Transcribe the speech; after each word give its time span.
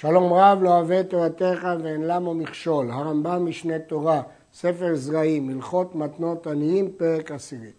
שלום 0.00 0.32
רב 0.32 0.62
לא 0.62 0.68
אוהב 0.68 1.02
תורתך 1.02 1.68
ואין 1.82 2.02
למו 2.02 2.34
מכשול, 2.34 2.90
הרמב"ם 2.90 3.46
משנה 3.46 3.78
תורה, 3.78 4.22
ספר 4.54 4.94
זרעים, 4.94 5.48
הלכות 5.48 5.94
מתנות 5.94 6.46
עניים, 6.46 6.90
פרק 6.96 7.30
עשירי. 7.30 7.70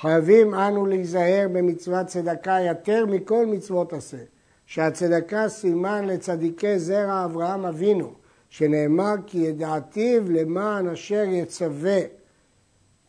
חייבים 0.00 0.54
אנו 0.54 0.86
להיזהר 0.86 1.46
במצוות 1.52 2.06
צדקה 2.06 2.58
יותר 2.60 3.06
מכל 3.06 3.46
מצוות 3.46 3.92
עשה, 3.92 4.16
שהצדקה 4.66 5.48
סימן 5.48 6.06
לצדיקי 6.06 6.78
זרע 6.78 7.24
אברהם 7.24 7.64
אבינו, 7.64 8.12
שנאמר 8.48 9.14
כי 9.26 9.38
ידעתיו 9.38 10.22
למען 10.30 10.88
אשר 10.88 11.24
יצווה, 11.28 12.00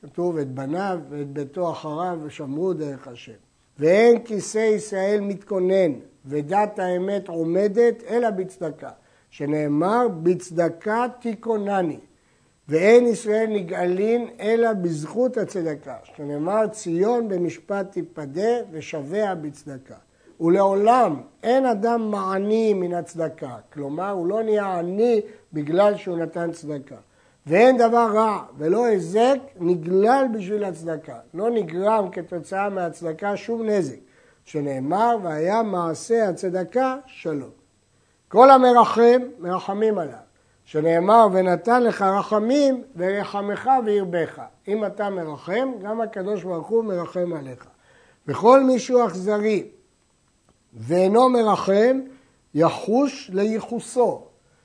כתוב 0.01 0.37
את 0.37 0.51
בניו 0.51 0.99
ואת 1.09 1.27
ביתו 1.27 1.71
אחריו 1.71 2.19
ושמרו 2.23 2.73
דרך 2.73 3.07
השם. 3.07 3.31
ואין 3.79 4.23
כיסא 4.23 4.57
ישראל 4.75 5.19
מתכונן 5.21 5.93
ודת 6.29 6.79
האמת 6.79 7.27
עומדת 7.27 8.03
אלא 8.09 8.29
בצדקה, 8.29 8.89
שנאמר 9.29 10.07
בצדקה 10.23 11.05
תיכונני, 11.21 11.99
ואין 12.69 13.07
ישראל 13.07 13.47
נגאלין 13.49 14.27
אלא 14.39 14.73
בזכות 14.73 15.37
הצדקה, 15.37 15.95
שנאמר 16.03 16.67
ציון 16.67 17.29
במשפט 17.29 17.91
תיפדה 17.91 18.57
ושביה 18.71 19.35
בצדקה. 19.35 19.95
ולעולם 20.41 21.21
אין 21.43 21.65
אדם 21.65 22.11
מעני 22.11 22.73
מן 22.73 22.93
הצדקה, 22.93 23.55
כלומר 23.73 24.09
הוא 24.09 24.27
לא 24.27 24.43
נהיה 24.43 24.79
עני 24.79 25.21
בגלל 25.53 25.97
שהוא 25.97 26.17
נתן 26.17 26.51
צדקה. 26.51 26.95
ואין 27.47 27.77
דבר 27.77 28.09
רע 28.13 28.43
ולא 28.57 28.85
היזק 28.85 29.37
נגלל 29.59 30.25
בשביל 30.33 30.63
הצדקה, 30.63 31.19
לא 31.33 31.49
נגרם 31.49 32.09
כתוצאה 32.11 32.69
מהצדקה 32.69 33.37
שום 33.37 33.65
נזק. 33.65 33.97
שנאמר, 34.47 35.17
והיה 35.23 35.63
מעשה 35.63 36.29
הצדקה 36.29 36.95
שלום. 37.05 37.49
כל 38.27 38.51
המרחם, 38.51 39.21
מרחמים 39.39 39.97
עליו. 39.97 40.17
שנאמר, 40.65 41.27
ונתן 41.33 41.83
לך 41.83 42.01
רחמים, 42.01 42.83
ורחמך 42.95 43.69
וירבך. 43.85 44.41
אם 44.67 44.85
אתה 44.85 45.09
מרחם, 45.09 45.69
גם 45.81 46.01
הקדוש 46.01 46.43
ברוך 46.43 46.67
הוא 46.67 46.83
מרחם 46.83 47.33
עליך. 47.33 47.67
וכל 48.27 48.63
מי 48.63 48.79
שהוא 48.79 49.05
אכזרי 49.05 49.67
ואינו 50.73 51.29
מרחם, 51.29 51.99
יחוש 52.53 53.31
לייחוסו, 53.33 54.21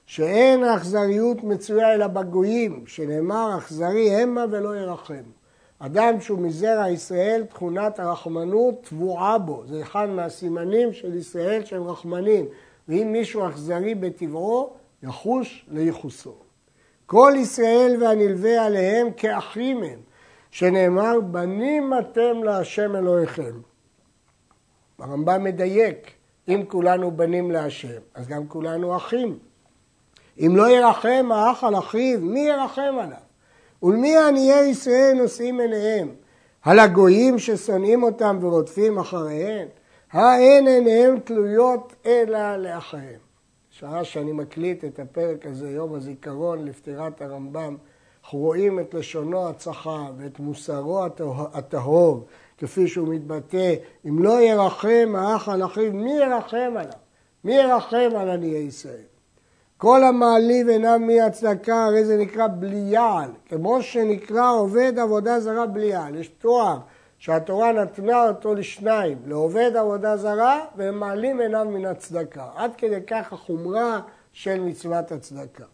שאין 0.06 0.64
האכזריות 0.64 1.44
מצויה 1.44 1.94
אלא 1.94 2.06
בגויים, 2.06 2.84
שנאמר, 2.86 3.58
אכזרי 3.58 4.10
המה 4.10 4.44
ולא 4.50 4.76
ירחם. 4.76 5.41
אדם 5.84 6.20
שהוא 6.20 6.38
מזרע 6.38 6.90
ישראל, 6.90 7.44
תכונת 7.48 7.98
הרחמנות 7.98 8.74
טבועה 8.84 9.38
בו. 9.38 9.62
זה 9.66 9.82
אחד 9.82 10.08
מהסימנים 10.08 10.92
של 10.92 11.14
ישראל 11.14 11.64
שהם 11.64 11.88
רחמנים. 11.88 12.46
ואם 12.88 13.08
מישהו 13.12 13.48
אכזרי 13.48 13.94
בטבעו, 13.94 14.72
יחוש 15.02 15.66
ליחוסו. 15.68 16.34
כל 17.06 17.32
ישראל 17.36 17.96
והנלווה 18.00 18.66
עליהם 18.66 19.08
כאחים 19.16 19.82
הם, 19.82 19.98
שנאמר, 20.50 21.20
בנים 21.20 21.92
אתם 21.98 22.44
להשם 22.44 22.96
אלוהיכם. 22.96 23.60
הרמב"ם 24.98 25.44
מדייק, 25.44 26.10
אם 26.48 26.62
כולנו 26.68 27.10
בנים 27.10 27.50
להשם, 27.50 28.00
אז 28.14 28.28
גם 28.28 28.48
כולנו 28.48 28.96
אחים. 28.96 29.38
אם 30.38 30.56
לא 30.56 30.70
ירחם 30.70 31.28
האח 31.32 31.64
על 31.64 31.78
אחיו, 31.78 32.20
מי 32.20 32.40
ירחם 32.40 32.94
עליו? 33.00 33.31
ולמי 33.82 34.16
עניי 34.16 34.68
ישראל 34.68 35.14
נושאים 35.16 35.60
עיניהם? 35.60 36.08
על 36.62 36.78
הגויים 36.78 37.38
ששונאים 37.38 38.02
אותם 38.02 38.38
ורודפים 38.40 38.98
אחריהם? 38.98 39.68
האין 40.12 40.66
עיניהם 40.66 41.18
תלויות 41.20 41.94
אלא 42.06 42.56
לאחיהם. 42.56 43.20
שעה 43.70 44.04
שאני 44.04 44.32
מקליט 44.32 44.84
את 44.84 44.98
הפרק 44.98 45.46
הזה, 45.46 45.70
יום 45.70 45.94
הזיכרון 45.94 46.64
לפטירת 46.64 47.22
הרמב"ם, 47.22 47.76
אנחנו 48.24 48.38
רואים 48.38 48.80
את 48.80 48.94
לשונו 48.94 49.48
הצחה 49.48 50.06
ואת 50.18 50.40
מוסרו 50.40 51.04
הטהור, 51.52 52.26
כפי 52.58 52.88
שהוא 52.88 53.08
מתבטא, 53.08 53.74
אם 54.08 54.22
לא 54.22 54.40
ירחם 54.40 55.14
האח 55.18 55.48
על 55.48 55.64
אחיו, 55.64 55.92
מי 55.92 56.12
ירחם 56.12 56.74
עליו? 56.76 56.98
מי 57.44 57.54
ירחם 57.54 58.10
על 58.16 58.30
עניי 58.30 58.56
ישראל? 58.56 59.11
כל 59.82 60.04
המעליב 60.04 60.68
אינם 60.68 61.06
מהצדקה, 61.06 61.84
הרי 61.84 62.04
זה 62.04 62.16
נקרא 62.16 62.46
בליעל, 62.46 63.30
כמו 63.48 63.82
שנקרא 63.82 64.52
עובד 64.52 64.98
עבודה 64.98 65.40
זרה 65.40 65.66
בליעל. 65.66 66.14
יש 66.14 66.28
תואר 66.28 66.78
שהתורה 67.18 67.72
נתנה 67.72 68.28
אותו 68.28 68.54
לשניים, 68.54 69.18
לעובד 69.26 69.76
עבודה 69.76 70.16
זרה 70.16 70.60
ומעלים 70.76 71.40
אינם 71.40 71.74
מן 71.74 71.84
הצדקה. 71.84 72.44
עד 72.56 72.70
כדי 72.78 73.00
כך 73.06 73.32
החומרה 73.32 74.00
של 74.32 74.60
מצוות 74.60 75.12
הצדקה. 75.12 75.64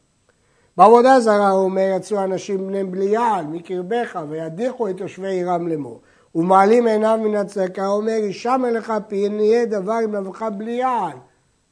בעבודה 0.76 1.20
זרה 1.20 1.50
הוא 1.50 1.64
אומר, 1.64 1.94
יצאו 1.96 2.24
אנשים 2.24 2.66
בני 2.66 2.84
בליעל 2.84 3.46
מקרבך 3.46 4.18
וידיחו 4.28 4.88
את 4.88 5.00
יושבי 5.00 5.28
עירם 5.28 5.68
לאמור. 5.68 6.00
ומעלים 6.34 6.86
עיניו 6.86 7.18
מן 7.22 7.34
הצדקה, 7.34 7.86
הוא 7.86 7.96
אומר, 7.96 8.16
אישה 8.16 8.56
מלאכה 8.56 9.00
פי 9.00 9.28
נהיה 9.28 9.64
דבר 9.64 9.98
עם 10.04 10.14
לבך 10.14 10.42
בליעל, 10.42 11.16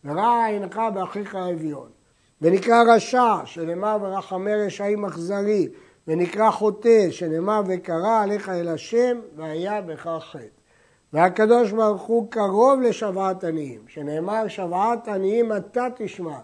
ורע 0.05 0.45
עינך 0.45 0.81
באחיך 0.95 1.35
האביון. 1.35 1.96
ונקרא 2.43 2.83
רשע, 2.95 3.35
שנאמר 3.45 3.99
ורחמי 4.01 4.55
רשעים 4.55 5.05
אכזרי, 5.05 5.69
ונקרא 6.09 6.51
חוטא, 6.51 7.11
שנאמר 7.11 7.63
וקרא 7.67 8.23
עליך 8.23 8.49
אל 8.49 8.69
השם, 8.69 9.21
והיה 9.37 9.81
בך 9.81 10.19
חטא. 10.21 10.57
והקדוש 11.13 11.73
ברוך 11.73 12.03
הוא 12.03 12.31
קרוב 12.31 12.81
לשוועת 12.83 13.45
עניים, 13.45 13.81
שנאמר 13.89 14.49
שוועת 14.49 15.09
עניים 15.09 15.53
אתה 15.53 15.87
תשמע, 15.97 16.39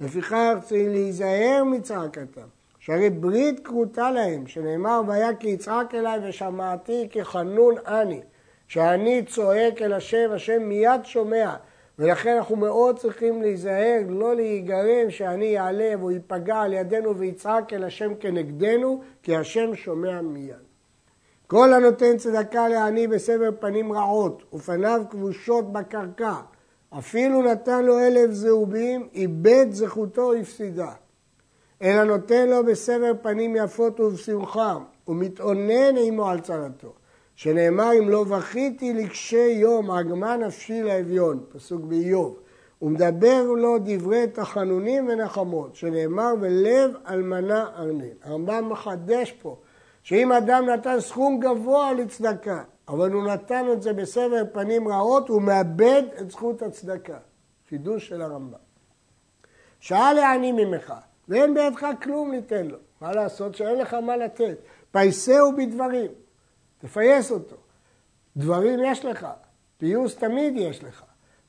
לפיכך 0.00 0.54
צריך 0.62 0.88
להיזהר 0.90 1.62
מצעקתם, 1.64 2.46
שהרי 2.78 3.10
ברית 3.10 3.66
כרותה 3.66 4.10
להם, 4.10 4.46
שנאמר 4.46 5.02
והיה 5.06 5.34
כי 5.34 5.48
יצעק 5.48 5.94
אליי 5.94 6.28
ושמעתי 6.28 7.08
כי 7.10 7.24
חנון 7.24 7.74
אני, 7.86 8.20
שאני 8.68 9.24
צועק 9.26 9.82
אל 9.82 9.92
השם, 9.92 10.30
השם 10.34 10.62
מיד 10.62 11.00
שומע, 11.04 11.56
ולכן 11.98 12.36
אנחנו 12.36 12.56
מאוד 12.56 12.98
צריכים 12.98 13.42
להיזהר, 13.42 14.00
לא 14.08 14.36
להיגרם 14.36 15.10
שאני 15.10 15.58
אעלה 15.58 15.94
והוא 15.98 16.10
ייפגע 16.10 16.56
על 16.56 16.72
ידינו 16.72 17.16
ויצעק 17.16 17.72
אל 17.72 17.84
השם 17.84 18.14
כנגדנו, 18.14 19.02
כי 19.22 19.36
השם 19.36 19.74
שומע 19.74 20.20
מיד. 20.20 20.56
כל 21.46 21.72
הנותן 21.72 22.16
צדקה 22.16 22.68
לעני 22.68 23.06
בסבר 23.06 23.50
פנים 23.60 23.92
רעות, 23.92 24.42
ופניו 24.52 25.02
כבושות 25.10 25.72
בקרקע, 25.72 26.34
אפילו 26.98 27.42
נתן 27.42 27.84
לו 27.84 27.98
אלף 27.98 28.30
זהובים, 28.30 29.08
איבד 29.14 29.66
זכותו 29.70 30.34
הפסידה. 30.34 30.92
אלא 31.82 32.04
נותן 32.04 32.48
לו 32.48 32.64
בסבר 32.64 33.12
פנים 33.22 33.56
יפות 33.56 34.00
ובשמחה, 34.00 34.76
ומתאונן 35.08 35.96
עמו 35.96 36.28
על 36.28 36.40
צרתו. 36.40 36.92
שנאמר 37.36 37.90
אם 37.98 38.08
לא 38.08 38.24
בכיתי 38.24 38.92
לקשי 38.92 39.48
יום 39.48 39.90
עגמה 39.90 40.36
נפשי 40.36 40.82
לאביון, 40.82 41.44
פסוק 41.48 41.80
באיוב, 41.82 42.38
ומדבר 42.82 43.42
לו 43.42 43.76
דברי 43.84 44.26
תחנונים 44.26 45.08
ונחמות, 45.08 45.74
שנאמר 45.74 46.34
ולב 46.40 46.90
אלמנה 47.08 47.66
ארנן. 47.78 48.04
הרמב"ם 48.22 48.68
מחדש 48.68 49.32
פה, 49.32 49.56
שאם 50.02 50.32
אדם 50.32 50.66
נתן 50.66 51.00
סכום 51.00 51.40
גבוה 51.40 51.92
לצדקה, 51.92 52.62
אבל 52.88 53.12
הוא 53.12 53.24
נתן 53.24 53.66
את 53.72 53.82
זה 53.82 53.92
בסבר 53.92 54.42
פנים 54.52 54.88
רעות, 54.88 55.28
הוא 55.28 55.42
מאבד 55.42 56.02
את 56.20 56.30
זכות 56.30 56.62
הצדקה. 56.62 57.18
חידוש 57.68 58.08
של 58.08 58.22
הרמב"ם. 58.22 58.58
שאל 59.80 60.12
לעני 60.12 60.52
ממך, 60.52 60.94
ואין 61.28 61.54
בידך 61.54 61.86
כלום 62.02 62.32
ליתן 62.32 62.66
לו. 62.66 62.78
מה 63.00 63.12
לעשות 63.12 63.54
שאין 63.54 63.78
לך 63.78 63.94
מה 63.94 64.16
לתת? 64.16 64.56
פייסהו 64.92 65.52
בדברים. 65.56 66.10
תפייס 66.86 67.30
אותו. 67.30 67.56
דברים 68.36 68.80
יש 68.84 69.04
לך, 69.04 69.26
פיוס 69.78 70.16
תמיד 70.16 70.54
יש 70.56 70.84
לך. 70.84 71.02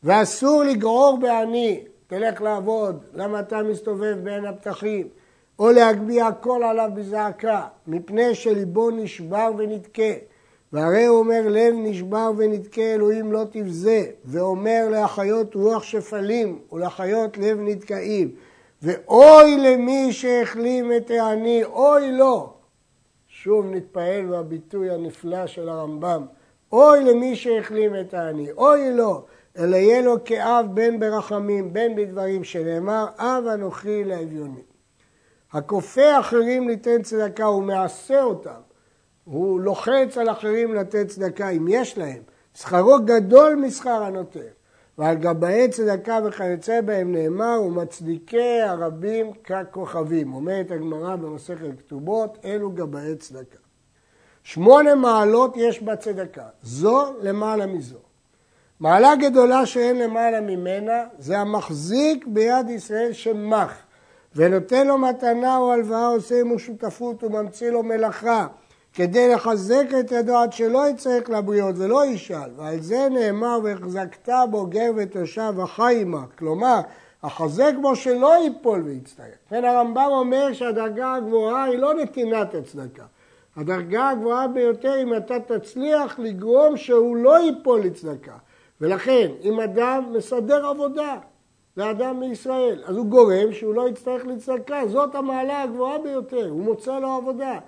ואסור 0.03 0.63
לגרור 0.63 1.17
בעני, 1.21 1.83
תלך 2.07 2.41
לעבוד, 2.41 3.03
למה 3.13 3.39
אתה 3.39 3.63
מסתובב 3.63 4.17
בין 4.23 4.45
הפתחים? 4.45 5.07
או 5.59 5.71
להגביה 5.71 6.31
קול 6.31 6.63
עליו 6.63 6.89
בזעקה, 6.93 7.67
מפני 7.87 8.35
שליבו 8.35 8.91
נשבר 8.91 9.51
ונתקה. 9.57 10.13
והרי 10.73 11.05
הוא 11.05 11.19
אומר 11.19 11.41
לב 11.45 11.73
נשבר 11.77 12.31
ונתקה 12.37 12.81
אלוהים 12.81 13.31
לא 13.31 13.43
תבזה, 13.51 14.05
ואומר 14.25 14.87
לאחיות 14.91 15.55
רוח 15.55 15.83
שפלים 15.83 16.59
ולחיות 16.71 17.37
לב 17.37 17.57
נתקעים. 17.61 18.31
ואוי 18.81 19.57
למי 19.57 20.13
שהחלים 20.13 20.91
את 20.93 21.11
העני, 21.11 21.63
אוי 21.63 22.11
לו, 22.11 22.56
שוב 23.43 23.65
נתפעל 23.65 24.25
בביטוי 24.25 24.91
הנפלא 24.91 25.47
של 25.47 25.69
הרמב"ם. 25.69 26.25
אוי 26.71 27.03
למי 27.03 27.35
שהחלים 27.35 27.95
את 27.99 28.13
העני, 28.13 28.51
אוי 28.51 28.91
לו, 28.91 29.25
אלא 29.57 29.75
יהיה 29.75 30.01
לו 30.01 30.23
כאב 30.25 30.65
בין 30.73 30.99
ברחמים, 30.99 31.73
בין 31.73 31.95
בדברים, 31.95 32.43
שנאמר, 32.43 33.05
אב 33.17 33.43
אנוכי 33.53 34.03
לאביונים. 34.03 34.63
הכופה 35.51 36.19
אחרים 36.19 36.69
ליתן 36.69 37.01
צדקה, 37.01 37.45
הוא 37.45 37.63
מעשה 37.63 38.23
אותם. 38.23 38.61
הוא 39.23 39.59
לוחץ 39.61 40.17
על 40.17 40.29
אחרים 40.29 40.73
לתת 40.73 41.07
צדקה, 41.07 41.49
אם 41.49 41.65
יש 41.69 41.97
להם. 41.97 42.21
שכרו 42.53 42.97
גדול 43.05 43.55
משכר 43.55 44.03
הנותן. 44.03 44.39
ועל 44.97 45.15
גבאי 45.15 45.69
צדקה 45.69 46.19
וכיוצא 46.25 46.81
בהם 46.81 47.11
נאמר, 47.11 47.61
ומצדיקי 47.65 48.61
הרבים 48.61 49.33
ככוכבים. 49.33 50.33
אומרת 50.33 50.71
הגמרא 50.71 51.15
במסכת 51.15 51.79
כתובות, 51.79 52.37
אלו 52.45 52.71
גבאי 52.71 53.15
צדקה. 53.15 53.57
שמונה 54.43 54.95
מעלות 54.95 55.53
יש 55.57 55.81
בצדקה, 55.81 56.45
זו 56.61 57.13
למעלה 57.21 57.65
מזו. 57.65 57.97
מעלה 58.79 59.15
גדולה 59.15 59.65
שאין 59.65 59.99
למעלה 59.99 60.41
ממנה, 60.41 61.03
זה 61.19 61.37
המחזיק 61.37 62.25
ביד 62.27 62.69
ישראל 62.69 63.13
שמח, 63.13 63.73
ונותן 64.35 64.87
לו 64.87 64.97
מתנה 64.97 65.57
או 65.57 65.73
הלוואה, 65.73 66.07
עושה 66.07 66.39
עמו 66.39 66.59
שותפות 66.59 67.23
וממציא 67.23 67.69
לו 67.69 67.83
מלאכה, 67.83 68.47
כדי 68.97 69.33
לחזק 69.33 69.85
את 69.99 70.11
ידו 70.11 70.37
עד 70.37 70.53
שלא 70.53 70.89
יצטרך 70.89 71.29
לבריות 71.29 71.75
ולא 71.77 72.05
ישאל, 72.05 72.49
ועל 72.55 72.81
זה 72.81 73.07
נאמר 73.11 73.59
והחזקת 73.63 74.29
בו 74.51 74.65
גר 74.65 74.91
ותושב 74.95 75.53
החי 75.59 75.97
עמה, 76.01 76.23
כלומר, 76.37 76.79
החזק 77.23 77.73
בו 77.81 77.95
שלא 77.95 78.33
ייפול 78.43 78.81
ויצטרך. 78.81 79.35
לכן 79.47 79.65
הרמב"ם 79.65 80.09
אומר 80.11 80.53
שהדרגה 80.53 81.13
הגבוהה 81.13 81.63
היא 81.63 81.77
לא 81.77 81.93
נתינת 81.93 82.55
הצדקה. 82.55 83.03
הדרגה 83.55 84.09
הגבוהה 84.09 84.47
ביותר 84.47 85.01
אם 85.01 85.15
אתה 85.15 85.39
תצליח 85.39 86.19
לגרום 86.19 86.77
שהוא 86.77 87.15
לא 87.15 87.39
ייפול 87.39 87.81
לצדקה. 87.81 88.35
ולכן, 88.81 89.27
אם 89.43 89.59
אדם 89.59 90.13
מסדר 90.13 90.65
עבודה 90.65 91.15
לאדם 91.77 92.19
מישראל, 92.19 92.83
אז 92.85 92.95
הוא 92.95 93.05
גורם 93.05 93.51
שהוא 93.51 93.75
לא 93.75 93.89
יצטרך 93.89 94.25
לצדקה, 94.25 94.87
זאת 94.87 95.15
המעלה 95.15 95.61
הגבוהה 95.61 95.99
ביותר, 95.99 96.49
הוא 96.49 96.61
מוצא 96.61 96.99
לו 96.99 97.11
עבודה. 97.11 97.59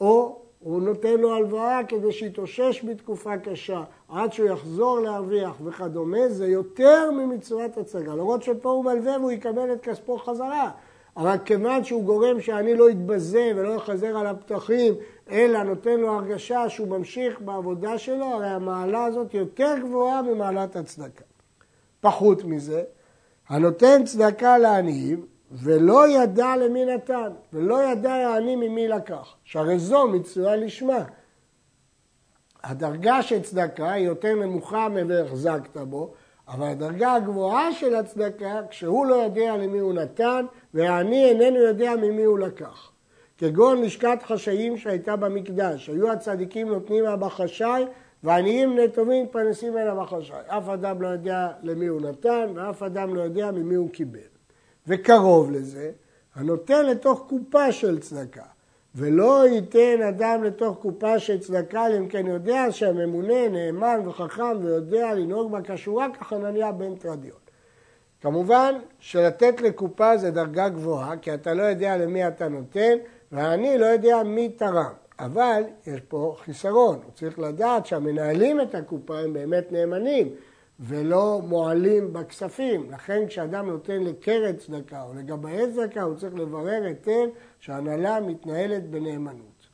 או 0.00 0.43
הוא 0.64 0.82
נותן 0.82 1.20
לו 1.20 1.34
הלוואה 1.34 1.80
כדי 1.88 2.12
שיתאושש 2.12 2.84
בתקופה 2.84 3.38
קשה, 3.38 3.82
עד 4.08 4.32
שהוא 4.32 4.48
יחזור 4.48 5.00
להרוויח 5.00 5.56
וכדומה, 5.64 6.28
זה 6.28 6.46
יותר 6.46 7.10
ממצוות 7.10 7.78
הצגה. 7.78 8.12
למרות 8.12 8.42
שפה 8.42 8.70
הוא 8.70 8.84
מלווה 8.84 9.18
והוא 9.18 9.30
יקבל 9.30 9.72
את 9.72 9.80
כספו 9.80 10.18
חזרה. 10.18 10.70
אבל 11.16 11.36
כיוון 11.44 11.84
שהוא 11.84 12.04
גורם 12.04 12.40
שאני 12.40 12.74
לא 12.74 12.90
אתבזה 12.90 13.52
ולא 13.56 13.76
אחזר 13.76 14.18
על 14.18 14.26
הפתחים, 14.26 14.94
אלא 15.30 15.62
נותן 15.62 16.00
לו 16.00 16.12
הרגשה 16.12 16.68
שהוא 16.68 16.88
ממשיך 16.88 17.40
בעבודה 17.40 17.98
שלו, 17.98 18.24
הרי 18.24 18.48
המעלה 18.48 19.04
הזאת 19.04 19.34
יותר 19.34 19.74
גבוהה 19.82 20.22
ממעלת 20.22 20.76
הצדקה. 20.76 21.24
פחות 22.00 22.44
מזה, 22.44 22.82
הנותן 23.48 24.04
צדקה 24.04 24.58
לעניים 24.58 25.26
ולא 25.52 26.08
ידע 26.08 26.56
למי 26.56 26.84
נתן, 26.84 27.32
ולא 27.52 27.92
ידע 27.92 28.12
העני 28.12 28.56
ממי 28.56 28.88
לקח, 28.88 29.34
שהרי 29.44 29.78
זו 29.78 30.08
מצווה 30.08 30.56
לשמה. 30.56 31.04
הדרגה 32.64 33.22
של 33.22 33.42
צדקה 33.42 33.92
היא 33.92 34.06
יותר 34.06 34.34
נמוכה 34.34 34.88
מ"והחזקת 34.88 35.76
בו", 35.76 36.14
אבל 36.48 36.66
הדרגה 36.66 37.14
הגבוהה 37.14 37.72
של 37.72 37.94
הצדקה, 37.94 38.60
כשהוא 38.70 39.06
לא 39.06 39.14
יודע 39.14 39.56
למי 39.56 39.78
הוא 39.78 39.94
נתן, 39.94 40.46
והעני 40.74 41.24
איננו 41.24 41.58
יודע 41.58 41.92
ממי 41.96 42.24
הוא 42.24 42.38
לקח. 42.38 42.90
כגון 43.38 43.82
לשכת 43.82 44.18
חשאים 44.22 44.76
שהייתה 44.76 45.16
במקדש, 45.16 45.88
היו 45.88 46.12
הצדיקים 46.12 46.68
נותנים 46.68 47.04
לה 47.04 47.16
בחשאי, 47.16 47.84
ועניים 48.24 48.72
בני 48.72 48.88
טובים 48.88 49.24
מתפרנסים 49.24 49.72
ממנה 49.72 49.94
בחשאי. 49.94 50.36
אף 50.46 50.68
אדם 50.68 51.02
לא 51.02 51.08
יודע 51.08 51.48
למי 51.62 51.86
הוא 51.86 52.00
נתן, 52.00 52.46
ואף 52.54 52.82
אדם 52.82 53.14
לא 53.14 53.20
יודע 53.20 53.50
ממי 53.50 53.74
הוא 53.74 53.90
קיבל. 53.90 54.33
וקרוב 54.86 55.50
לזה, 55.50 55.90
הנותן 56.34 56.86
לתוך 56.86 57.24
קופה 57.28 57.72
של 57.72 58.00
צדקה. 58.00 58.44
ולא 58.94 59.48
ייתן 59.48 60.02
אדם 60.08 60.44
לתוך 60.44 60.78
קופה 60.78 61.18
של 61.18 61.38
צדקה, 61.38 61.86
אם 61.98 62.08
כן 62.08 62.26
יודע 62.26 62.66
שהממונה 62.70 63.48
נאמן 63.48 64.00
וחכם 64.06 64.56
ויודע 64.62 65.14
לנהוג 65.14 65.52
בה 65.52 65.58
כשורה 65.64 66.06
כחנניה 66.18 66.72
בן 66.72 66.94
תרדיון. 66.94 67.38
כמובן 68.20 68.74
שלתת 68.98 69.60
לקופה 69.60 70.16
זה 70.16 70.30
דרגה 70.30 70.68
גבוהה, 70.68 71.16
כי 71.16 71.34
אתה 71.34 71.54
לא 71.54 71.62
יודע 71.62 71.96
למי 71.96 72.28
אתה 72.28 72.48
נותן, 72.48 72.96
ואני 73.32 73.78
לא 73.78 73.86
יודע 73.86 74.22
מי 74.22 74.48
תרם. 74.48 74.92
אבל 75.18 75.62
יש 75.86 76.00
פה 76.00 76.36
חיסרון, 76.44 76.98
הוא 77.04 77.12
צריך 77.14 77.38
לדעת 77.38 77.86
שהמנהלים 77.86 78.60
את 78.60 78.74
הקופה 78.74 79.18
הם 79.18 79.32
באמת 79.32 79.72
נאמנים, 79.72 80.28
ולא 80.80 81.40
מועלים 81.44 82.12
בכספים. 82.12 82.90
לכן 82.92 83.26
כשאדם 83.26 83.70
נותן 83.70 84.02
לקרן 84.02 84.56
צדקה 84.56 85.02
או 85.02 85.14
לגבאי 85.14 85.72
צדקה, 85.72 86.02
הוא 86.02 86.14
צריך 86.14 86.34
לברר 86.34 86.82
היטב 86.84 87.26
שההנהלה 87.60 88.20
מתנהלת 88.20 88.90
בנאמנות. 88.90 89.66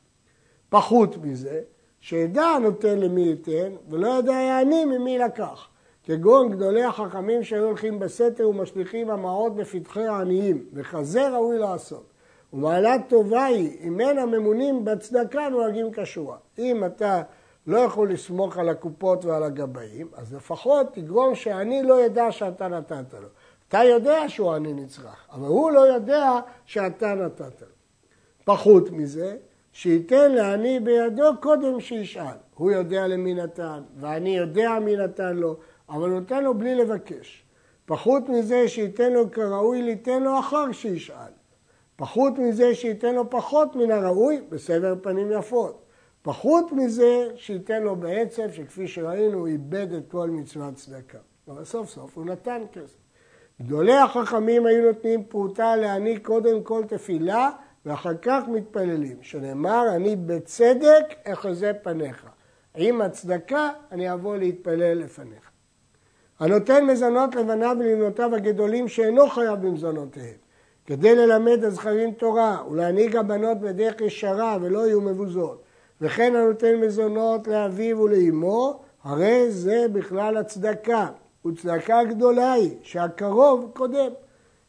פחות 0.69 1.17
מזה, 1.17 1.61
שידע 1.99 2.43
הנותן 2.43 2.99
למי 2.99 3.21
ייתן, 3.21 3.75
ולא 3.89 4.19
ידע 4.19 4.33
העני 4.33 4.85
ממי 4.85 5.17
לקח. 5.17 5.67
כגון 6.03 6.49
גדולי 6.49 6.83
החכמים 6.83 7.43
שהיו 7.43 7.63
הולכים 7.63 7.99
בסתר 7.99 8.49
ומשליכים 8.49 9.09
המעות 9.09 9.55
בפתחי 9.55 10.07
העניים, 10.07 10.65
וכזה 10.73 11.29
ראוי 11.29 11.57
לעשות. 11.57 12.11
ומעלה 12.53 12.95
טובה 13.07 13.45
היא, 13.45 13.77
אם 13.81 14.01
אין 14.01 14.17
הממונים 14.17 14.85
בצדקה 14.85 15.49
נוהגים 15.49 15.91
כשורה. 15.93 16.37
אם 16.59 16.85
אתה 16.85 17.21
לא 17.67 17.79
יכול 17.79 18.11
לסמוך 18.11 18.57
על 18.57 18.69
הקופות 18.69 19.25
ועל 19.25 19.43
הגבאים, 19.43 20.07
אז 20.15 20.33
לפחות 20.33 20.93
תגרום 20.93 21.35
שאני 21.35 21.83
לא 21.83 22.05
ידע 22.05 22.31
שאתה 22.31 22.67
נתת 22.67 23.13
לו. 23.13 23.27
אתה 23.67 23.83
יודע 23.83 24.29
שהוא 24.29 24.51
עני 24.51 24.73
נצרך, 24.73 25.27
אבל 25.31 25.47
הוא 25.47 25.71
לא 25.71 25.79
יודע 25.79 26.39
שאתה 26.65 27.13
נתת 27.13 27.61
לו. 27.61 27.67
פחות 28.45 28.91
מזה, 28.91 29.37
שייתן 29.71 30.31
לעני 30.31 30.79
בידו 30.79 31.31
קודם 31.41 31.79
שישאל. 31.79 32.37
הוא 32.55 32.71
יודע 32.71 33.07
למי 33.07 33.33
נתן, 33.33 33.81
ואני 33.99 34.37
יודע 34.37 34.79
מי 34.79 34.95
נתן 34.95 35.35
לו, 35.35 35.55
אבל 35.89 36.09
נותן 36.09 36.43
לו 36.43 36.53
בלי 36.53 36.75
לבקש. 36.75 37.45
פחות 37.85 38.29
מזה 38.29 38.67
שייתן 38.67 39.13
לו 39.13 39.31
כראוי, 39.31 39.81
ליתן 39.81 40.23
לו 40.23 40.39
אחר 40.39 40.71
שישאל. 40.71 41.31
פחות 41.95 42.33
מזה 42.37 42.75
שייתן 42.75 43.15
לו 43.15 43.29
פחות 43.29 43.75
מן 43.75 43.91
הראוי, 43.91 44.41
בסבר 44.49 44.95
פנים 45.01 45.31
יפות. 45.31 45.81
פחות 46.21 46.71
מזה 46.71 47.27
שייתן 47.35 47.83
לו 47.83 47.95
בעצב, 47.95 48.51
שכפי 48.51 48.87
שראינו 48.87 49.37
הוא 49.37 49.47
איבד 49.47 49.93
את 49.93 50.03
כל 50.11 50.29
מצוות 50.29 50.75
צדקה. 50.75 51.17
אבל 51.47 51.63
סוף 51.63 51.89
סוף 51.89 52.17
הוא 52.17 52.25
נתן 52.25 52.61
כסף. 52.73 52.97
גדולי 53.61 53.97
החכמים 53.97 54.65
היו 54.65 54.87
נותנים 54.87 55.23
פרוטה 55.23 55.75
להעניק 55.75 56.27
קודם 56.27 56.63
כל 56.63 56.83
תפילה 56.87 57.49
ואחר 57.85 58.13
כך 58.21 58.43
מתפללים, 58.47 59.17
שנאמר 59.21 59.95
אני 59.95 60.15
בצדק 60.15 61.05
אחזה 61.23 61.71
פניך. 61.83 62.25
עם 62.75 63.01
הצדקה 63.01 63.69
אני 63.91 64.13
אבוא 64.13 64.37
להתפלל 64.37 64.97
לפניך. 64.97 65.51
הנותן 66.39 66.85
מזונות 66.85 67.35
לבניו 67.35 67.77
ולבנותיו 67.79 68.35
הגדולים 68.35 68.87
שאינו 68.87 69.29
חייב 69.29 69.61
במזונותיהם, 69.61 70.37
כדי 70.85 71.15
ללמד 71.15 71.63
הזכרים 71.63 72.11
תורה 72.11 72.63
ולהנהיג 72.71 73.15
הבנות 73.15 73.59
בדרך 73.59 74.01
ישרה 74.01 74.57
ולא 74.61 74.87
יהיו 74.87 75.01
מבוזות. 75.01 75.63
וכן 76.01 76.35
הנותן 76.35 76.75
מזונות 76.75 77.47
לאביו 77.47 77.99
ולאמו, 77.99 78.79
הרי 79.03 79.51
זה 79.51 79.85
בכלל 79.93 80.37
הצדקה. 80.37 81.07
וצדקה 81.45 82.03
גדולה 82.03 82.53
היא 82.53 82.77
שהקרוב 82.83 83.71
קודם. 83.73 84.11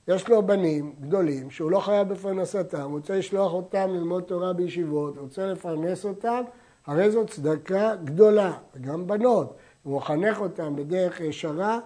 יש 0.09 0.29
לו 0.29 0.43
בנים 0.43 0.95
גדולים 1.01 1.51
שהוא 1.51 1.71
לא 1.71 1.81
חייב 1.81 2.09
בפרנסתם, 2.09 2.83
הוא 2.83 2.93
רוצה 2.93 3.17
לשלוח 3.17 3.53
אותם 3.53 3.91
ללמוד 3.91 4.23
תורה 4.23 4.53
בישיבות, 4.53 5.17
הוא 5.17 5.23
רוצה 5.23 5.47
לפרנס 5.47 6.05
אותם, 6.05 6.43
הרי 6.87 7.11
זו 7.11 7.27
צדקה 7.27 7.95
גדולה, 8.05 8.53
וגם 8.75 9.07
בנות. 9.07 9.55
הוא 9.83 9.97
מחנך 9.97 10.41
אותם 10.41 10.77
בדרך 10.77 11.21
ישרה, 11.21 11.79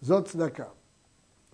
זו 0.00 0.22
צדקה. 0.24 0.64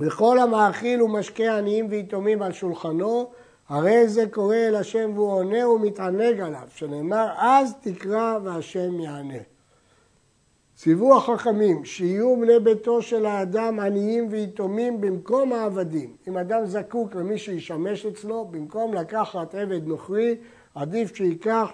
וכל 0.00 0.38
המאכיל 0.38 1.02
ומשקה 1.02 1.58
עניים 1.58 1.86
ויתומים 1.90 2.42
על 2.42 2.52
שולחנו, 2.52 3.30
הרי 3.68 4.08
זה 4.08 4.26
קורא 4.30 4.56
אל 4.56 4.74
השם 4.74 5.10
והוא 5.14 5.32
עונה 5.32 5.68
ומתענג 5.68 6.40
עליו, 6.40 6.68
שנאמר 6.74 7.28
אז 7.38 7.74
תקרא 7.80 8.38
והשם 8.44 9.00
יענה. 9.00 9.38
ציוו 10.76 11.16
החכמים 11.16 11.84
שיהיו 11.84 12.36
בני 12.40 12.58
ביתו 12.58 13.02
של 13.02 13.26
האדם 13.26 13.80
עניים 13.80 14.28
ויתומים 14.30 15.00
במקום 15.00 15.52
העבדים. 15.52 16.16
אם 16.28 16.38
אדם 16.38 16.66
זקוק 16.66 17.14
למי 17.14 17.38
שישמש 17.38 18.06
אצלו, 18.06 18.44
במקום 18.44 18.94
לקחת 18.94 19.54
עבד 19.54 19.86
נוכרי, 19.86 20.36
עדיף 20.74 21.16
שייקח 21.16 21.70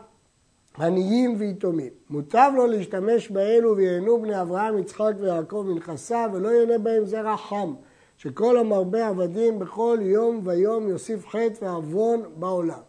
עניים 0.79 1.35
ויתומים. 1.39 1.91
מוטב 2.11 2.53
לו 2.57 2.67
להשתמש 2.67 3.31
באלו 3.31 3.77
וייהנו 3.77 4.23
בני 4.23 4.41
אברהם, 4.41 4.79
יצחק 4.79 5.13
ויעקב 5.21 5.65
מנכסיו 5.69 6.31
ולא 6.33 6.49
ייהנה 6.49 6.79
בהם 6.79 7.07
זרע 7.07 7.37
חם. 7.37 7.75
שכל 8.23 8.59
המרבה 8.59 9.09
עבדים 9.09 9.59
בכל 9.59 9.99
יום 10.01 10.41
ויום 10.45 10.89
יוסיף 10.89 11.27
חטא 11.27 11.65
ועוון 11.65 12.23
בעולם. 12.37 12.81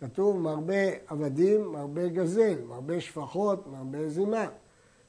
כתוב 0.00 0.36
מרבה 0.40 0.74
עבדים, 1.06 1.72
מרבה 1.72 2.08
גזל, 2.08 2.54
מרבה 2.68 3.00
שפחות, 3.00 3.66
מרבה 3.66 4.08
זימה. 4.08 4.46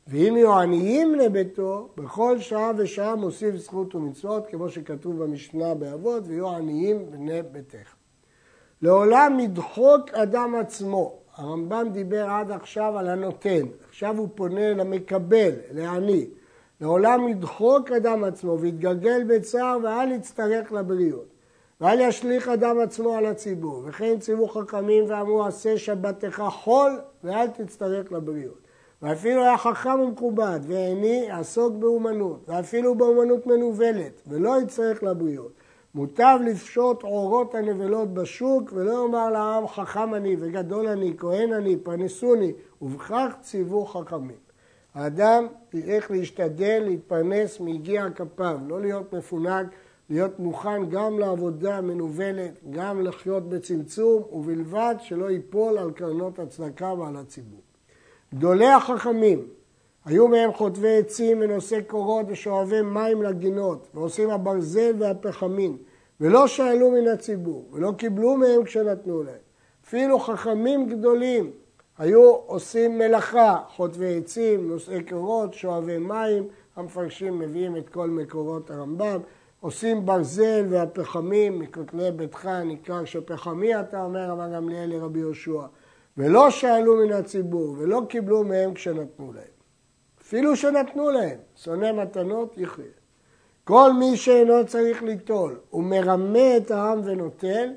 ואם 0.07 0.37
יהיו 0.37 0.59
עניים 0.59 1.15
לביתו, 1.15 1.89
בכל 1.97 2.39
שעה 2.39 2.71
ושעה 2.77 3.15
מוסיף 3.15 3.55
זכות 3.55 3.95
ומצוות, 3.95 4.47
כמו 4.47 4.69
שכתוב 4.69 5.23
במשנה 5.23 5.75
באבות, 5.75 6.23
ויהיו 6.27 6.49
עניים 6.49 7.11
בני 7.11 7.41
ביתך. 7.41 7.95
לעולם 8.81 9.39
ידחוק 9.39 10.09
אדם 10.09 10.55
עצמו. 10.55 11.19
הרמב"ם 11.35 11.87
דיבר 11.91 12.25
עד 12.29 12.51
עכשיו 12.51 12.97
על 12.97 13.07
הנותן, 13.07 13.65
עכשיו 13.89 14.17
הוא 14.17 14.27
פונה 14.35 14.73
למקבל, 14.73 15.51
לעני. 15.71 16.27
לעולם 16.81 17.27
ידחוק 17.27 17.91
אדם 17.91 18.23
עצמו 18.23 18.59
ויתגלגל 18.59 19.23
בצער 19.23 19.77
ואל 19.83 20.11
יצטרך 20.11 20.71
לבריאות. 20.71 21.25
ואל 21.81 21.99
ישליך 21.99 22.47
אדם 22.47 22.79
עצמו 22.79 23.13
על 23.13 23.25
הציבור. 23.25 23.83
וכן 23.85 24.19
ציוו 24.19 24.47
חכמים 24.47 25.03
ואמרו 25.07 25.45
עשה 25.45 25.77
שבתך 25.77 26.43
חול 26.49 26.99
ואל 27.23 27.47
תצטרך 27.47 28.11
לבריאות. 28.11 28.57
ואפילו 29.01 29.41
היה 29.41 29.57
חכם 29.57 29.99
ומכובד 29.99 30.59
והעני 30.67 31.31
עסוק 31.31 31.73
באומנות, 31.73 32.39
ואפילו 32.47 32.95
באומנות 32.95 33.47
מנוולת, 33.47 34.21
ולא 34.27 34.61
יצטרך 34.61 35.03
לבריאות. 35.03 35.51
מוטב 35.95 36.39
לפשוט 36.45 37.03
עורות 37.03 37.55
הנבלות 37.55 38.13
בשוק, 38.13 38.69
ולא 38.73 38.91
יאמר 38.91 39.29
לעם 39.29 39.67
חכם 39.67 40.15
אני 40.15 40.35
וגדול 40.39 40.87
אני, 40.87 41.13
כהן 41.17 41.53
אני, 41.53 41.77
פרנסוני, 41.77 42.53
ובכך 42.81 43.33
ציוו 43.41 43.85
חכמים. 43.85 44.48
האדם 44.95 45.47
צריך 45.71 46.11
להשתדל 46.11 46.83
להתפרנס 46.85 47.59
מיגיע 47.59 48.05
כפיו, 48.15 48.57
לא 48.67 48.81
להיות 48.81 49.13
מפונק, 49.13 49.67
להיות 50.09 50.39
מוכן 50.39 50.89
גם 50.89 51.19
לעבודה 51.19 51.81
מנוולת, 51.81 52.51
גם 52.71 53.01
לחיות 53.01 53.49
בצמצום, 53.49 54.23
ובלבד 54.31 54.95
שלא 54.99 55.31
ייפול 55.31 55.77
על 55.77 55.91
קרנות 55.91 56.39
הצדקה 56.39 56.93
ועל 56.93 57.15
הציבור. 57.15 57.61
גדולי 58.35 58.67
החכמים 58.67 59.47
היו 60.05 60.27
מהם 60.27 60.53
חוטבי 60.53 60.97
עצים 60.97 61.37
ונושאי 61.41 61.83
קורות 61.83 62.25
ושואבי 62.29 62.81
מים 62.81 63.23
לגינות, 63.23 63.87
ועושים 63.93 64.29
הברזל 64.29 64.93
והפחמים, 64.99 65.77
ולא 66.21 66.47
שאלו 66.47 66.91
מן 66.91 67.07
הציבור, 67.07 67.65
ולא 67.71 67.91
קיבלו 67.97 68.37
מהם 68.37 68.63
כשנתנו 68.63 69.23
להם. 69.23 69.35
אפילו 69.85 70.19
חכמים 70.19 70.89
גדולים 70.89 71.51
היו 71.99 72.35
עושים 72.45 72.97
מלאכה, 72.97 73.61
חוטבי 73.75 74.17
עצים, 74.17 74.69
נושאי 74.69 75.03
קורות, 75.03 75.53
שואבי 75.53 75.97
מים, 75.97 76.47
המפרשים 76.75 77.39
מביאים 77.39 77.77
את 77.77 77.89
כל 77.89 78.09
מקורות 78.09 78.71
הרמב"ם, 78.71 79.19
עושים 79.59 80.05
ברזל 80.05 80.65
והפחמים, 80.69 81.59
מכותלי 81.59 82.11
ביתך 82.11 82.49
נקרא 82.65 83.05
שפחמי 83.05 83.79
אתה 83.79 84.03
אומר, 84.03 84.31
אמר 84.31 84.53
גמליאל 84.55 84.89
לרבי 84.89 85.19
יהושע. 85.19 85.61
ולא 86.17 86.49
שאלו 86.49 86.95
מן 86.97 87.11
הציבור, 87.11 87.75
ולא 87.77 88.01
קיבלו 88.09 88.43
מהם 88.43 88.73
כשנתנו 88.73 89.33
להם. 89.33 89.43
אפילו 90.21 90.55
שנתנו 90.55 91.11
להם, 91.11 91.37
שונא 91.55 91.91
מתנות 91.91 92.57
יחיה. 92.57 92.85
כל 93.63 93.93
מי 93.93 94.17
שאינו 94.17 94.65
צריך 94.65 95.03
ליטול 95.03 95.59
ומרמה 95.73 96.57
את 96.57 96.71
העם 96.71 97.01
ונוטל, 97.03 97.69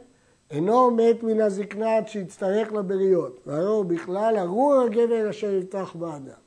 אינו 0.53 0.91
מת 0.91 1.23
מן 1.23 1.41
הזקנה 1.41 1.97
עד 1.97 2.09
שיצטרך 2.09 2.73
לבריות, 2.73 3.41
והרי 3.47 3.67
הוא 3.67 3.85
בכלל 3.85 4.35
ארור 4.39 4.75
הגבר 4.75 5.31
אשר 5.31 5.55
יבטח 5.55 5.95
באדם. 5.95 6.43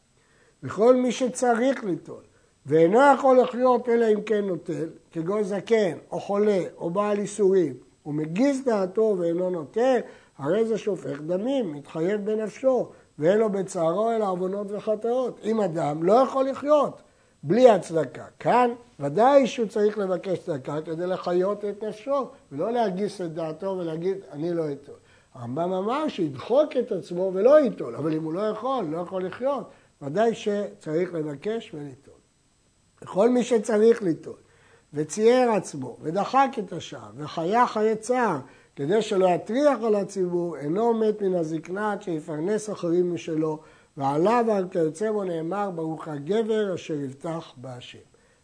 וכל 0.64 0.96
מי 0.96 1.12
שצריך 1.12 1.84
ליטול, 1.84 2.24
ואינו 2.66 3.00
יכול 3.14 3.40
לחיות 3.40 3.90
אלא 3.90 4.06
אם 4.14 4.22
כן 4.22 4.46
נוטל, 4.46 4.90
כגון 5.12 5.44
זקן, 5.44 5.98
או 6.12 6.20
חולה, 6.20 6.60
או 6.78 6.90
בעל 6.90 7.20
איסורים, 7.20 7.74
ומגיז 8.06 8.66
דעתו 8.66 9.16
ואינו 9.20 9.50
נוטל, 9.50 10.00
הרי 10.38 10.66
זה 10.66 10.78
שופך 10.78 11.22
דמים, 11.22 11.74
מתחייב 11.74 12.26
בנפשו, 12.26 12.90
ואין 13.20 13.38
לו 13.38 13.50
בצערו 13.50 14.12
אלא 14.12 14.30
עוונות 14.30 14.68
וחטאות. 14.70 15.40
אם 15.44 15.62
אדם 15.62 16.04
לא 16.04 16.14
יכול 16.14 16.50
לחיות 16.50 17.02
בלי 17.48 17.70
הצדקה. 17.70 18.26
כאן 18.40 18.70
ודאי 19.00 19.48
שהוא 19.48 19.68
צריך 19.68 19.98
לבקש 19.98 20.40
צדקה 20.40 20.82
כדי 20.86 21.08
לחיות 21.08 21.66
את 21.66 21.84
נפשו, 21.84 22.30
ולא 22.52 22.72
להגיס 22.72 23.22
את 23.22 23.34
דעתו 23.34 23.76
ולהגיד, 23.80 24.18
אני 24.32 24.54
לא 24.54 24.72
אטול. 24.72 24.96
הרמב"ם 25.34 25.74
אמר 25.74 26.08
שידחוק 26.08 26.78
את 26.80 26.92
עצמו 26.92 27.32
ולא 27.34 27.60
ייטול, 27.60 27.96
אבל 27.96 28.14
אם 28.14 28.24
הוא 28.24 28.34
לא 28.34 28.42
יכול, 28.42 28.86
לא 28.86 28.98
יכול 28.98 29.26
לחיות, 29.26 29.70
ודאי 30.02 30.36
שצריך 30.36 31.14
לבקש 31.14 31.74
וליטול. 31.74 32.14
וכל 33.02 33.30
מי 33.30 33.44
שצריך 33.44 34.02
ליטול, 34.02 34.38
וצייר 34.94 35.52
עצמו, 35.52 35.98
ודחק 36.02 36.50
את 36.60 36.74
השער, 36.74 37.10
וחיה 37.18 37.68
חיי 37.68 37.96
צער, 37.96 38.38
כדי 38.76 39.02
שלא 39.02 39.28
יטריח 39.28 39.78
על 39.84 39.96
הציבור, 39.96 40.58
אינו 40.58 40.94
מת 40.94 41.22
מן 41.22 41.36
הזקנה 41.36 41.92
עד 41.92 42.02
שיפרנס 42.02 42.70
אחרים 42.70 43.14
משלו, 43.14 43.60
ועליו 43.98 44.46
ועל 44.48 44.70
כיוצא 44.70 45.12
בו 45.12 45.24
נאמר, 45.24 45.72
ברוך 45.72 46.08
הגבר 46.08 46.76
אשר 46.76 46.94
יבטח 46.94 47.54
בהשם. 47.58 48.00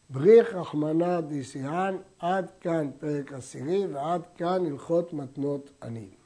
בריך 0.10 0.56
רחמנא 0.56 1.22
דיסיאן, 1.22 1.98
עד 2.20 2.52
כאן 2.62 2.90
פרק 3.00 3.34
עשירי 3.34 3.88
ועד 3.88 4.22
כאן 4.38 4.66
הלכות 4.66 5.14
מתנות 5.14 5.72
עניים. 5.84 6.21